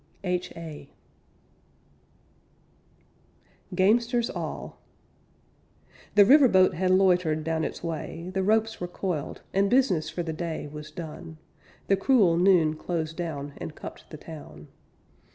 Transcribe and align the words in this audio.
H.A. 0.23 0.89
GAMESTERS 3.75 4.31
ALL 4.31 4.79
The 6.15 6.25
river 6.25 6.47
boat 6.47 6.73
had 6.73 6.89
loitered 6.89 7.43
down 7.43 7.63
its 7.63 7.83
way; 7.83 8.31
The 8.33 8.41
ropes 8.41 8.81
were 8.81 8.87
coiled, 8.87 9.41
and 9.53 9.69
business 9.69 10.09
for 10.09 10.23
the 10.23 10.33
day 10.33 10.67
Was 10.67 10.89
done. 10.89 11.37
The 11.85 11.97
cruel 11.97 12.35
noon 12.35 12.75
closed 12.77 13.15
down 13.15 13.53
And 13.57 13.75
cupped 13.75 14.09
the 14.09 14.17
town. 14.17 14.69